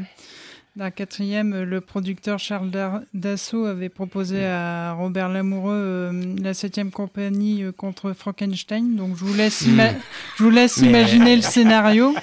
[0.76, 2.70] d'un quatrième, le producteur Charles
[3.14, 8.96] Dassault avait proposé à Robert Lamoureux euh, la septième compagnie euh, contre Frankenstein.
[8.96, 9.82] Donc je vous laisse, hmm.
[10.38, 12.14] je vous laisse imaginer le scénario.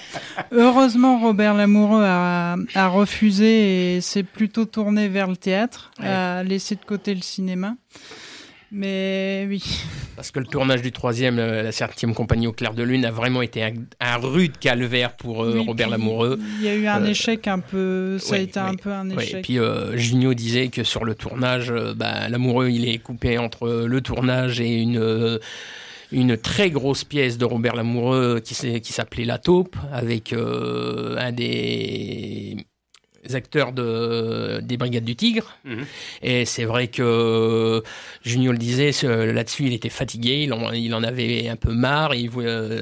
[0.51, 6.75] Heureusement, Robert Lamoureux a, a refusé et s'est plutôt tourné vers le théâtre, a laissé
[6.75, 7.77] de côté le cinéma.
[8.75, 9.63] Mais oui.
[10.17, 13.11] Parce que le tournage du troisième, euh, la septième compagnie au clair de lune, a
[13.11, 16.41] vraiment été un, rude calvaire pour euh, Robert Lamoureux.
[16.59, 19.11] Il y a eu un euh, échec un peu, ça a été un peu un
[19.11, 19.35] échec.
[19.35, 19.59] et puis
[19.95, 24.81] Junio disait que sur le tournage, bah, Lamoureux, il est coupé entre le tournage et
[24.81, 25.39] une
[26.11, 32.57] une très grosse pièce de Robert Lamoureux qui, qui s'appelait La Taupe, avec un des
[33.37, 35.57] acteurs de, des Brigades du Tigre.
[35.65, 35.85] Mhm.
[36.23, 37.83] Et c'est vrai que
[38.25, 42.15] Junio le disait, là-dessus, il était fatigué, il en, il en, avait un peu marre,
[42.15, 42.31] il,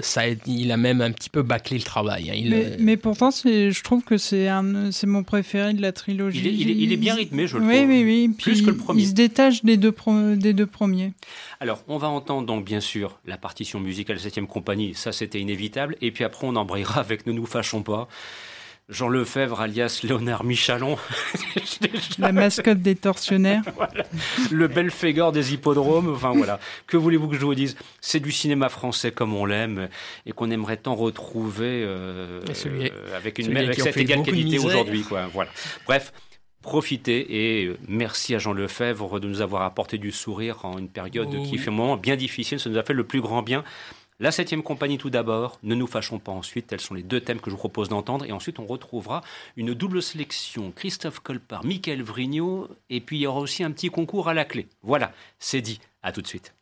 [0.03, 2.31] ça, il a même un petit peu bâclé le travail.
[2.31, 2.49] Hein.
[2.49, 4.49] mais, mais, pourtant, je trouve que c'est
[5.07, 6.41] mon préféré de la trilogie.
[6.41, 7.89] Il est, bien rythmé, je le oui, trouve.
[7.89, 9.03] Oui, oui, Plus que le premier.
[9.03, 9.95] Il se détache des deux,
[10.37, 11.13] des deux premiers.
[11.61, 15.41] Alors, on va entendre donc bien sûr la partition musicale de 7 compagnie, ça c'était
[15.41, 18.09] inévitable, et puis après on embrayera avec Ne nous fâchons pas.
[18.91, 20.99] Jean Lefebvre, alias Léonard Michalon.
[22.19, 23.63] La mascotte des tortionnaires.
[24.51, 26.13] Le Belphégor des hippodromes.
[26.15, 26.61] Enfin voilà.
[26.87, 27.77] Que voulez-vous que je vous dise?
[28.01, 29.89] C'est du cinéma français comme on l'aime
[30.27, 35.05] et qu'on aimerait tant retrouver euh, euh, avec, une, avec cette égale qualité aujourd'hui.
[35.33, 35.51] Voilà.
[35.87, 36.13] Bref.
[36.63, 40.91] Profitez et euh, merci à Jean Lefebvre de nous avoir apporté du sourire en une
[40.91, 42.61] période oh qui fait un moment bien difficile.
[42.61, 43.65] Ça nous a fait le plus grand bien.
[44.23, 47.41] La septième compagnie tout d'abord, ne nous fâchons pas ensuite, tels sont les deux thèmes
[47.41, 49.23] que je vous propose d'entendre, et ensuite on retrouvera
[49.57, 53.89] une double sélection, Christophe Colpart, Michael Vrignot, et puis il y aura aussi un petit
[53.89, 54.67] concours à la clé.
[54.83, 56.53] Voilà, c'est dit, à tout de suite.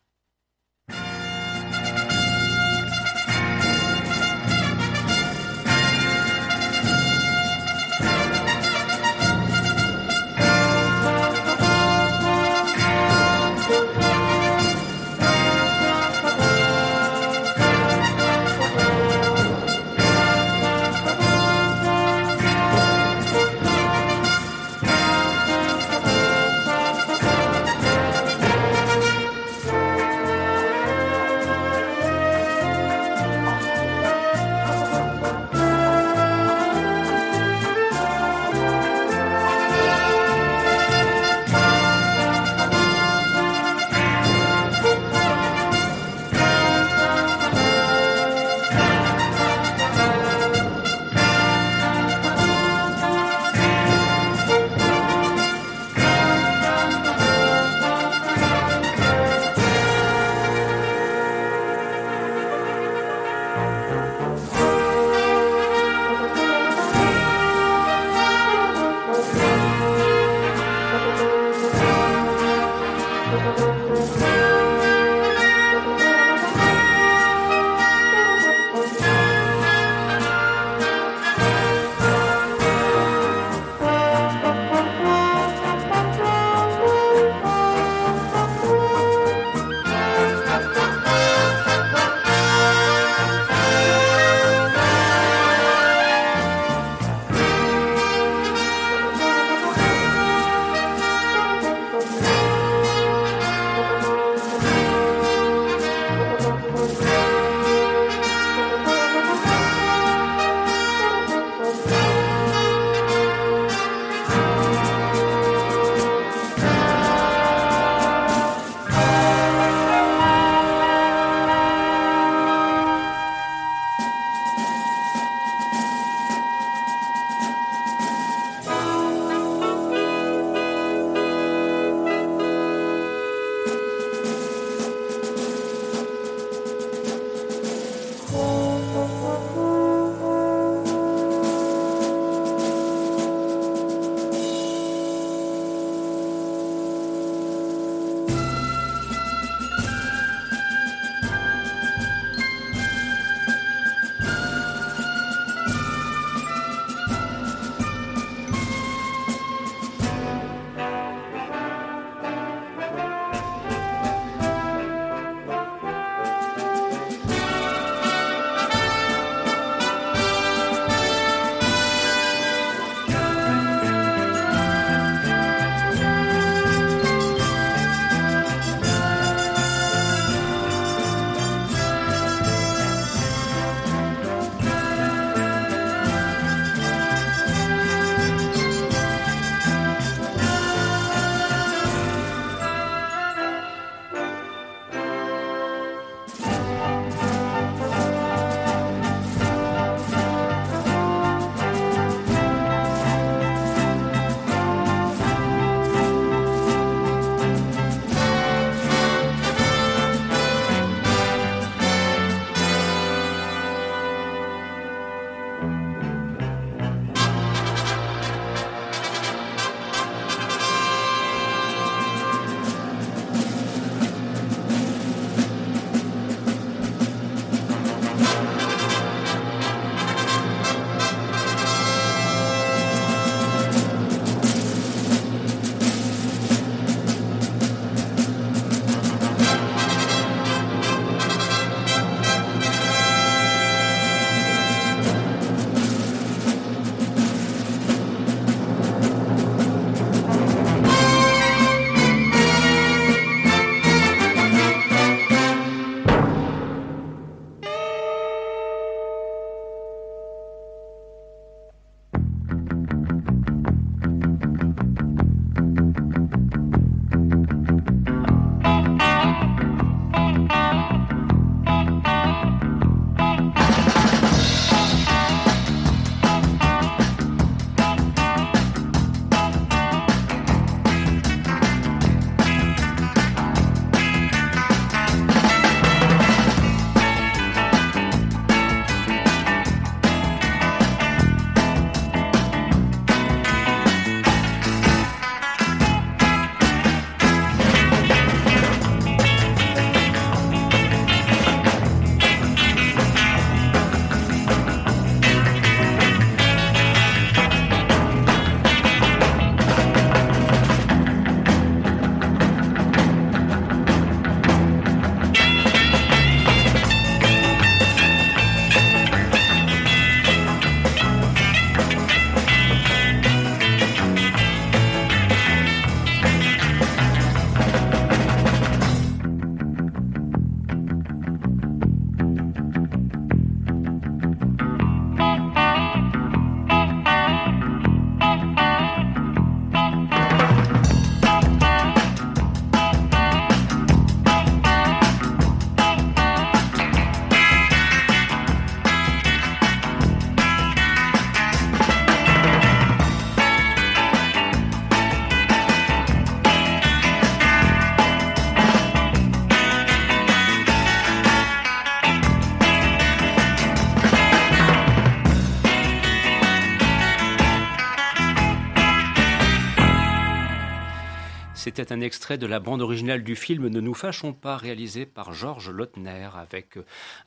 [371.79, 375.33] C'était un extrait de la bande originale du film Ne nous fâchons pas, réalisé par
[375.33, 376.76] Georges Lautner, avec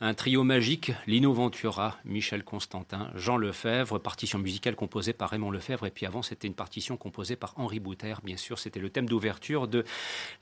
[0.02, 5.86] un trio magique, Lino Ventura, Michel Constantin, Jean Lefebvre, partition musicale composée par Raymond Lefebvre,
[5.86, 9.08] et puis avant c'était une partition composée par Henri Bouter, bien sûr, c'était le thème
[9.08, 9.86] d'ouverture de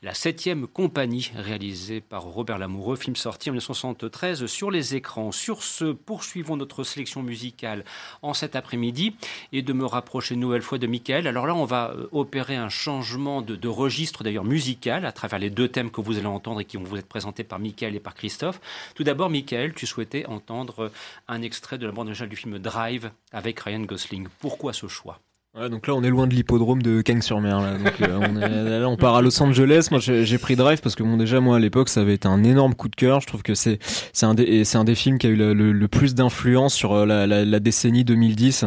[0.02, 5.32] La Septième Compagnie, réalisée par Robert Lamoureux, film sorti en 1973 sur les écrans.
[5.32, 7.86] Sur ce, poursuivons notre sélection musicale
[8.24, 9.16] en cet après-midi,
[9.52, 11.28] et de me rapprocher une nouvelle fois de Michael.
[11.28, 15.50] Alors là, on va euh, opérer un changement de, registre d'ailleurs musical à travers les
[15.50, 18.00] deux thèmes que vous allez entendre et qui vont vous être présentés par Michael et
[18.00, 18.62] par Christophe.
[18.96, 20.92] Tout d'abord, Michael, tu souhaitais entendre
[21.28, 24.28] un extrait de la bande originale du film Drive avec Ryan Gosling.
[24.40, 25.20] Pourquoi ce choix?
[25.58, 27.60] Ouais, donc là, on est loin de l'hippodrome de Cagnes-sur-Mer.
[27.60, 27.74] Là.
[28.02, 29.88] Euh, on, est, là, on part à Los Angeles.
[29.90, 32.44] Moi, j'ai pris Drive parce que bon, déjà moi à l'époque, ça avait été un
[32.44, 33.20] énorme coup de cœur.
[33.20, 33.80] Je trouve que c'est
[34.22, 38.66] un des films qui a eu le, plus d'influence sur euh, la, décennie 2010.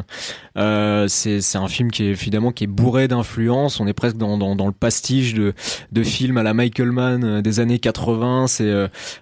[0.58, 3.78] Euh, c'est un film qui est évidemment qui est bourré d'influence.
[3.78, 7.78] On est presque dans, le pastiche de films à la Michael Mann euh, des années
[7.78, 8.48] 80.
[8.48, 8.72] C'est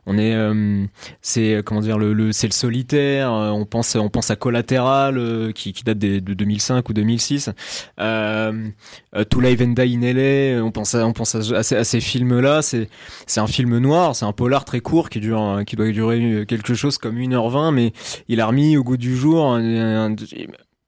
[0.06, 3.30] on est comment dire le, le c'est le solitaire.
[3.30, 7.49] On pense à Collateral qui qui date de 2005 ou 2006.
[7.98, 8.68] Euh,
[9.16, 12.62] euh, To Live LA, on pense à, ces, films-là.
[12.62, 12.88] C'est,
[13.36, 17.72] un film noir, c'est un polar très court qui doit durer quelque chose comme 1h20,
[17.72, 17.92] mais
[18.28, 19.58] il a remis au goût du jour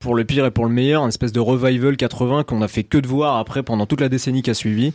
[0.02, 2.82] pour le pire et pour le meilleur, une espèce de revival 80 qu'on a fait
[2.82, 4.92] que de voir après pendant toute la décennie qui a suivi.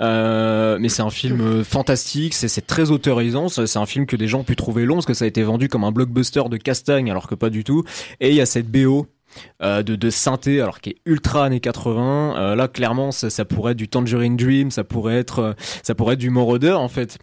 [0.00, 4.40] Euh, mais c'est un film fantastique, c'est, très autorisant, c'est un film que des gens
[4.40, 7.10] ont pu trouver long parce que ça a été vendu comme un blockbuster de castagne
[7.10, 7.84] alors que pas du tout.
[8.20, 9.17] Et il y a cette BO euh,
[9.60, 13.72] de, de synthé alors qui est ultra années 80 euh, là clairement ça, ça, pourrait
[13.72, 17.18] être du Tangerine Dream ça pourrait être euh, ça pourrait être du Moroder en fait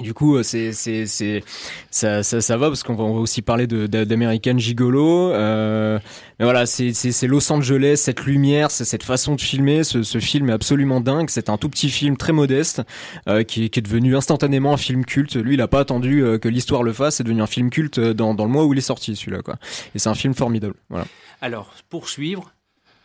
[0.00, 1.44] du coup, c'est c'est c'est
[1.88, 5.30] ça, ça ça va parce qu'on va, aussi parler de d'American Gigolo.
[5.30, 6.00] Euh,
[6.40, 9.84] mais voilà, c'est c'est Los Angeles, cette lumière, c'est cette façon de filmer.
[9.84, 11.30] Ce, film est absolument dingue.
[11.30, 12.82] C'est un tout petit film très modeste
[13.28, 15.36] euh, qui, est devenu instantanément un film culte.
[15.36, 17.16] Lui, il a pas attendu euh, que l'histoire le fasse.
[17.16, 19.54] C'est devenu un film culte dans le mois où il est sorti celui-là quoi.
[19.94, 20.74] Et c'est un film formidable.
[20.90, 21.06] Voilà.
[21.40, 22.52] Alors pour suivre,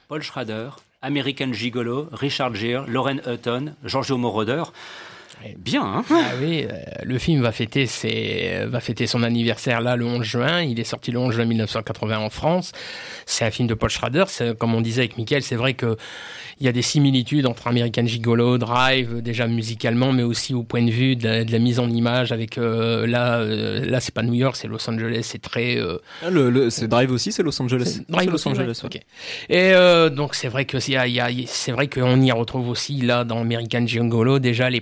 [0.08, 0.70] Paul Schrader,
[1.04, 4.64] American Gigolo, Richard Gere, Lauren Hutton, Giorgio Moroder.
[5.58, 5.84] Bien.
[5.84, 10.06] Hein ah oui, euh, le film va fêter, ses, va fêter son anniversaire là le
[10.06, 10.62] 11 juin.
[10.62, 12.72] Il est sorti le 11 juin 1980 en France.
[13.26, 14.26] C'est un film de Paul Schrader.
[14.58, 15.98] Comme on disait avec Michael, c'est vrai que
[16.62, 20.84] il y a des similitudes entre American Gigolo, Drive, déjà musicalement, mais aussi au point
[20.84, 22.34] de vue de la, mise en image.
[22.34, 25.22] Avec euh, là, euh, là c'est pas New York, c'est Los Angeles.
[25.24, 25.78] C'est très.
[26.22, 28.02] Ah, le, c'est Drive aussi, c'est Los Angeles.
[28.10, 28.82] Drive Los Angeles.
[28.84, 29.00] Ok.
[29.50, 29.72] Et
[30.12, 34.70] donc c'est vrai que c'est vrai qu'on y retrouve aussi là dans American Gigolo déjà
[34.70, 34.82] les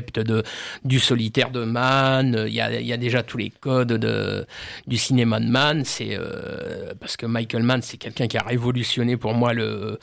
[0.00, 0.42] de,
[0.84, 4.46] du solitaire de Mann, il y a, déjà tous les codes de,
[4.86, 5.48] du cinéma de
[5.84, 9.98] c'est euh, parce que Michael Mann, c'est quelqu'un qui a révolutionné pour moi le,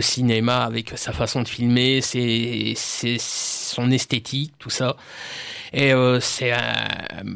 [0.00, 4.96] cinéma avec sa façon de filmer, son esthétique, tout ça.
[5.72, 6.52] Et euh, c'est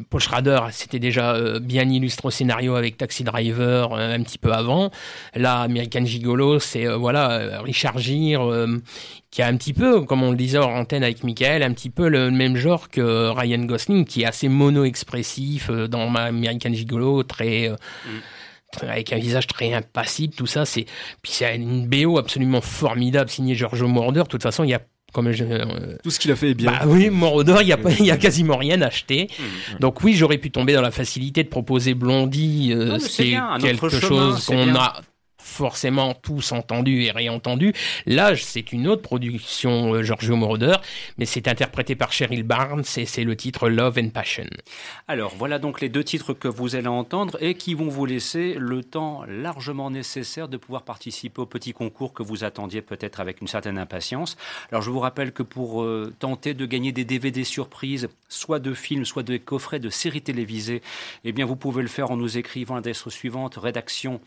[0.09, 4.39] Paul Schrader, c'était déjà euh, bien illustré au scénario avec Taxi Driver euh, un petit
[4.39, 4.91] peu avant.
[5.35, 8.67] Là, American Gigolo, c'est voilà Richard Gere
[9.31, 11.89] qui a un petit peu, comme on le disait en antenne avec Michael, un petit
[11.89, 17.71] peu le même genre que Ryan Gosling, qui est assez mono-expressif dans American Gigolo, très...
[17.71, 18.87] Mm.
[18.89, 20.85] avec un visage très impassible, tout ça, c'est
[21.23, 24.23] puis c'est une BO absolument formidable signée Giorgio Moroder.
[24.23, 26.73] De toute façon, il y a comme euh, Tout ce qu'il a fait est bien.
[26.73, 29.29] Bah oui, Moroder, il n'y a, y a quasiment rien acheté.
[29.29, 29.79] Mmh.
[29.81, 34.45] Donc oui, j'aurais pu tomber dans la facilité de proposer Blondie, euh, c'est quelque chose
[34.47, 35.01] qu'on a
[35.43, 37.73] forcément tous entendu et réentendu.
[38.07, 40.77] Là, c'est une autre production euh, Giorgio Moroder,
[41.19, 44.49] mais c'est interprété par Cheryl Barnes et c'est le titre Love and Passion.
[45.09, 48.55] Alors, voilà donc les deux titres que vous allez entendre et qui vont vous laisser
[48.59, 53.41] le temps largement nécessaire de pouvoir participer au petit concours que vous attendiez peut-être avec
[53.41, 54.37] une certaine impatience.
[54.71, 58.75] Alors, je vous rappelle que pour euh, tenter de gagner des DVD surprises, soit de
[58.75, 60.83] films, soit de coffrets de séries télévisées,
[61.25, 64.21] eh bien, vous pouvez le faire en nous écrivant l'adresse suivante rédaction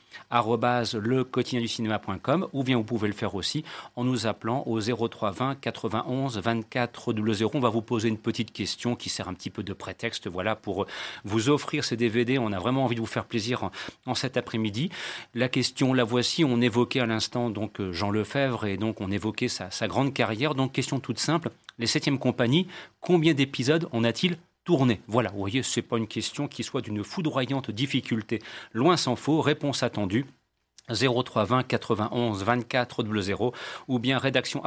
[1.06, 3.64] le quotidien du cinéma.com ou bien vous pouvez le faire aussi
[3.95, 7.51] en nous appelant au 03 20 91 24 00.
[7.53, 10.56] On va vous poser une petite question qui sert un petit peu de prétexte voilà,
[10.56, 10.86] pour
[11.24, 12.38] vous offrir ces DVD.
[12.38, 13.70] On a vraiment envie de vous faire plaisir
[14.06, 14.89] en, cet après-midi.
[15.34, 16.43] La question, la voici.
[16.43, 20.56] On évoquait à l'instant donc Jean Lefebvre et donc on évoquait sa, grande carrière.
[20.56, 21.51] Donc question toute simple.
[21.78, 22.68] Les septièmes compagnies,
[22.99, 25.01] combien d'épisodes en a-t-il tourné?
[25.08, 28.41] Voilà, vous voyez, ce n'est pas une question qui soit d'une foudroyante difficulté.
[28.74, 30.26] Loin s'en faut, réponse attendue
[30.91, 33.53] 03 20 91 24 00
[33.88, 34.61] ou bien rédaction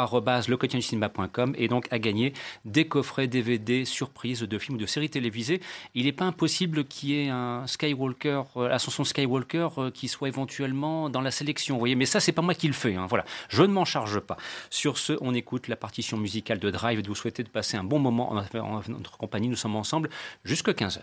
[0.80, 2.32] cinéma.com et donc à gagner
[2.64, 5.60] des coffrets DVD surprises de films ou de séries télévisées.
[5.94, 10.28] Il n'est pas impossible qu'il y ait un Skywalker, euh, Ascension Skywalker euh, qui soit
[10.28, 11.74] éventuellement dans la sélection.
[11.76, 12.94] Vous voyez, mais ça c'est pas moi qui le fais.
[12.94, 14.36] Hein, voilà, je ne m'en charge pas.
[14.70, 17.02] Sur ce, on écoute la partition musicale de Drive.
[17.02, 18.42] De vous souhaiter de passer un bon moment en
[18.88, 19.48] notre compagnie.
[19.48, 20.10] Nous sommes ensemble
[20.44, 21.00] jusqu'à 15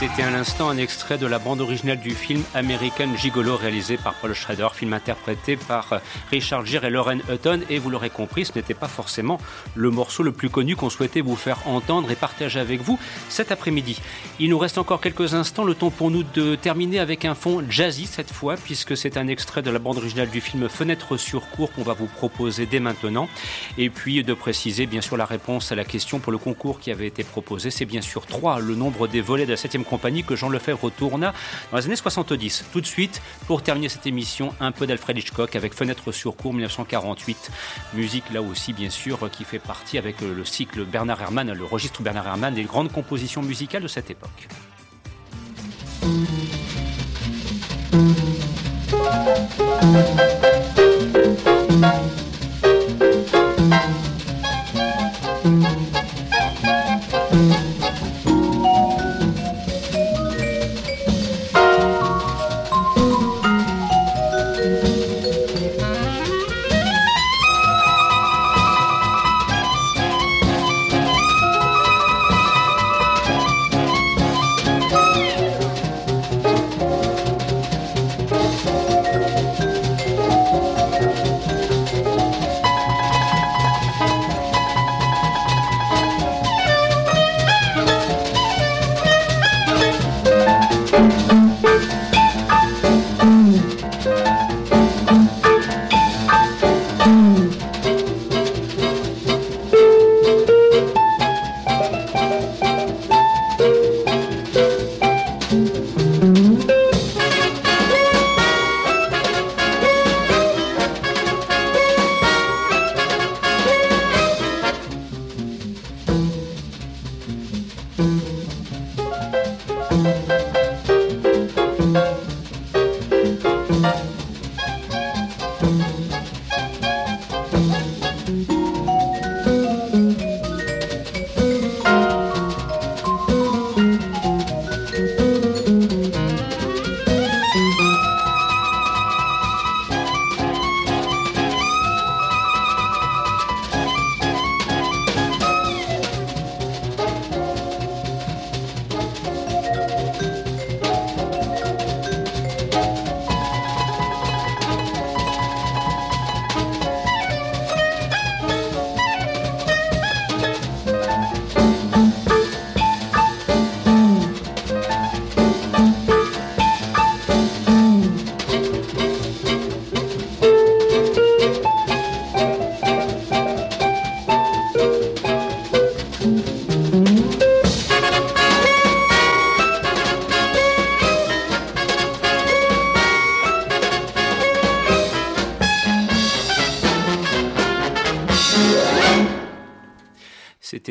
[0.00, 4.14] C'était à l'instant un extrait de la bande originale du film American Gigolo réalisé par
[4.14, 5.98] Paul Schrader, film interprété par euh,
[6.30, 7.60] Richard Gere et Lauren Hutton.
[7.68, 9.38] Et vous l'aurez compris, ce n'était pas forcément
[9.74, 12.98] le morceau le plus connu qu'on souhaitait vous faire entendre et partager avec vous
[13.28, 14.00] cet après-midi.
[14.38, 17.62] Il nous reste encore quelques instants, le temps pour nous de terminer avec un fond
[17.68, 21.50] jazzy cette fois, puisque c'est un extrait de la bande originale du film Fenêtre sur
[21.50, 23.28] cours qu'on va vous proposer dès maintenant.
[23.76, 26.90] Et puis de préciser bien sûr la réponse à la question pour le concours qui
[26.90, 27.70] avait été proposé.
[27.70, 30.84] C'est bien sûr 3, le nombre des volets de la 7 compagnie que Jean Lefebvre
[30.84, 31.34] retourna
[31.70, 32.64] dans les années 70.
[32.72, 36.54] Tout de suite, pour terminer cette émission, un peu d'Alfred Hitchcock avec Fenêtre sur cours
[36.54, 37.50] 1948.
[37.94, 42.02] Musique là aussi, bien sûr, qui fait partie avec le cycle Bernard Herrmann, le registre
[42.02, 44.48] Bernard Herrmann des grandes compositions musicales de cette époque.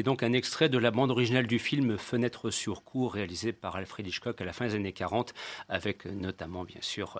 [0.03, 4.05] Donc un extrait de la bande originale du film Fenêtre sur cour réalisé par Alfred
[4.05, 5.33] Hitchcock à la fin des années 40
[5.67, 7.19] avec notamment bien sûr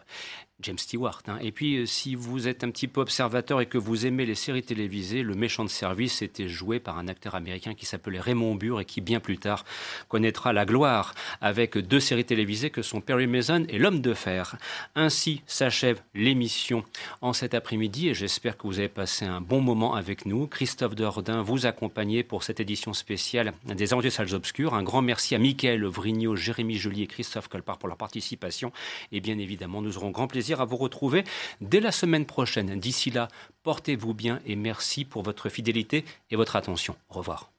[0.61, 1.21] James Stewart.
[1.27, 1.37] Hein.
[1.41, 4.35] Et puis, euh, si vous êtes un petit peu observateur et que vous aimez les
[4.35, 8.55] séries télévisées, Le méchant de service était joué par un acteur américain qui s'appelait Raymond
[8.55, 9.65] Burr et qui, bien plus tard,
[10.07, 14.57] connaîtra la gloire avec deux séries télévisées que sont Perry Mason et L'homme de fer.
[14.95, 16.83] Ainsi s'achève l'émission
[17.21, 20.47] en cet après-midi et j'espère que vous avez passé un bon moment avec nous.
[20.47, 24.73] Christophe Dordain vous accompagnait pour cette édition spéciale des Aventures Salles Obscures.
[24.73, 28.71] Un grand merci à Michael Vrignot, Jérémy Joly et Christophe Colpart pour leur participation.
[29.11, 31.23] Et bien évidemment, nous aurons grand plaisir à vous retrouver
[31.61, 32.79] dès la semaine prochaine.
[32.79, 33.27] D'ici là,
[33.63, 36.95] portez-vous bien et merci pour votre fidélité et votre attention.
[37.09, 37.51] Au revoir.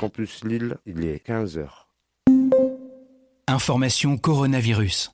[0.00, 1.68] Campus Lille, il est 15h.
[3.46, 5.12] Information coronavirus.